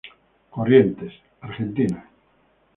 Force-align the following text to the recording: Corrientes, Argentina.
Corrientes, 0.49 1.13
Argentina. 1.41 1.99